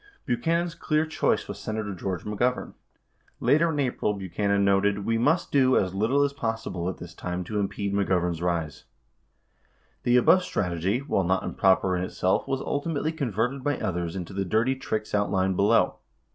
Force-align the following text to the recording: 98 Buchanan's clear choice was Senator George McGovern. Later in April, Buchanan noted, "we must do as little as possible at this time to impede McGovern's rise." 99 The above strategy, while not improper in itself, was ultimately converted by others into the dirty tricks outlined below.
98 0.25 0.25
Buchanan's 0.25 0.73
clear 0.73 1.05
choice 1.05 1.47
was 1.47 1.59
Senator 1.59 1.93
George 1.93 2.23
McGovern. 2.25 2.73
Later 3.39 3.69
in 3.69 3.79
April, 3.79 4.15
Buchanan 4.15 4.65
noted, 4.65 5.05
"we 5.05 5.15
must 5.19 5.51
do 5.51 5.77
as 5.77 5.93
little 5.93 6.23
as 6.23 6.33
possible 6.33 6.89
at 6.89 6.97
this 6.97 7.13
time 7.13 7.43
to 7.43 7.59
impede 7.59 7.93
McGovern's 7.93 8.41
rise." 8.41 8.85
99 9.99 9.99
The 10.05 10.17
above 10.17 10.41
strategy, 10.43 10.99
while 11.03 11.23
not 11.23 11.43
improper 11.43 11.95
in 11.95 12.01
itself, 12.03 12.47
was 12.47 12.61
ultimately 12.61 13.11
converted 13.11 13.63
by 13.63 13.77
others 13.77 14.15
into 14.15 14.33
the 14.33 14.43
dirty 14.43 14.73
tricks 14.73 15.13
outlined 15.13 15.55
below. 15.55 15.97